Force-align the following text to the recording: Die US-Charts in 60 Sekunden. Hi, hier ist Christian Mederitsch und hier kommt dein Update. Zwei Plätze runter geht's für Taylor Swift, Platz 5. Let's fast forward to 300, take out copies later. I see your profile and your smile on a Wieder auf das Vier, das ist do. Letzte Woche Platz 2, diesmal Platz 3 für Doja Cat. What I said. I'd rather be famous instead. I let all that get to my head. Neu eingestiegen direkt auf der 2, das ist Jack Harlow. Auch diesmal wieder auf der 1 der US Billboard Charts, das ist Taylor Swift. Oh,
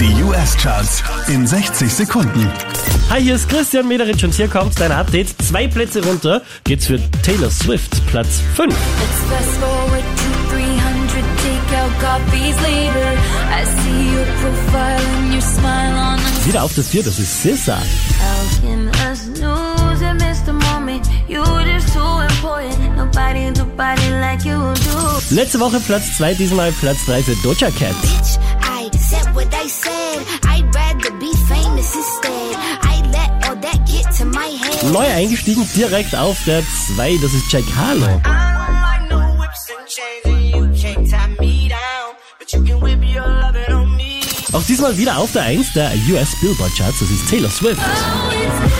Die 0.00 0.22
US-Charts 0.22 1.02
in 1.28 1.46
60 1.46 1.92
Sekunden. 1.92 2.50
Hi, 3.10 3.20
hier 3.20 3.34
ist 3.34 3.50
Christian 3.50 3.86
Mederitsch 3.86 4.24
und 4.24 4.32
hier 4.32 4.48
kommt 4.48 4.80
dein 4.80 4.92
Update. 4.92 5.28
Zwei 5.42 5.68
Plätze 5.68 6.02
runter 6.02 6.40
geht's 6.64 6.86
für 6.86 6.98
Taylor 7.22 7.50
Swift, 7.50 8.06
Platz 8.06 8.40
5. 8.54 8.68
Let's 8.70 8.78
fast 9.28 9.58
forward 9.58 10.02
to 10.16 10.54
300, 10.56 11.22
take 11.36 11.76
out 11.76 11.92
copies 12.00 12.56
later. 12.62 13.12
I 13.50 13.66
see 13.66 14.16
your 14.16 14.24
profile 14.40 15.04
and 15.18 15.34
your 15.34 15.42
smile 15.42 15.92
on 15.92 16.18
a 16.18 16.46
Wieder 16.46 16.62
auf 16.62 16.74
das 16.74 16.88
Vier, 16.88 17.02
das 17.02 17.18
ist 17.18 17.42
do. 24.72 25.34
Letzte 25.34 25.60
Woche 25.60 25.78
Platz 25.80 26.16
2, 26.16 26.34
diesmal 26.34 26.72
Platz 26.72 27.04
3 27.04 27.22
für 27.22 27.36
Doja 27.42 27.70
Cat. 27.70 27.94
What 29.34 29.52
I 29.54 29.66
said. 29.68 30.26
I'd 30.44 30.74
rather 30.74 31.12
be 31.18 31.32
famous 31.48 31.94
instead. 31.94 32.54
I 32.82 33.02
let 33.12 33.30
all 33.48 33.56
that 33.56 33.78
get 33.86 34.06
to 34.18 34.24
my 34.24 34.46
head. 34.46 34.92
Neu 34.92 35.06
eingestiegen 35.06 35.66
direkt 35.74 36.14
auf 36.14 36.38
der 36.44 36.62
2, 36.96 37.18
das 37.22 37.32
ist 37.32 37.52
Jack 37.52 37.64
Harlow. 37.76 38.20
Auch 44.52 44.62
diesmal 44.64 44.96
wieder 44.96 45.16
auf 45.16 45.32
der 45.32 45.42
1 45.42 45.72
der 45.74 45.92
US 46.10 46.40
Billboard 46.40 46.74
Charts, 46.76 46.98
das 47.00 47.10
ist 47.10 47.28
Taylor 47.28 47.50
Swift. 47.50 47.80
Oh, 47.80 48.79